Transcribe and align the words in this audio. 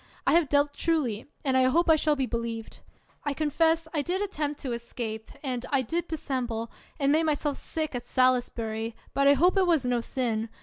I 0.25 0.33
have 0.33 0.49
dealt 0.49 0.73
truly, 0.73 1.27
and 1.45 1.55
I 1.55 1.65
hope 1.65 1.87
I 1.87 1.95
shall 1.95 2.15
be 2.15 2.25
believed. 2.25 2.79
I 3.23 3.35
confess 3.35 3.87
I 3.93 4.01
did 4.01 4.19
attempt 4.19 4.59
to 4.61 4.71
escape, 4.71 5.31
and 5.43 5.63
I 5.69 5.83
did 5.83 6.07
dissemble, 6.07 6.71
and 6.99 7.11
made 7.11 7.27
myself 7.27 7.57
sick 7.57 7.93
at 7.93 8.07
Salis 8.07 8.49
bury, 8.49 8.95
but 9.13 9.27
I 9.27 9.33
hope 9.33 9.57
it 9.57 9.67
was 9.67 9.85
no 9.85 10.01
sin. 10.01 10.49